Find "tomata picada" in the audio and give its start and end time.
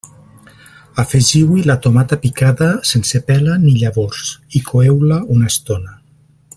1.83-2.71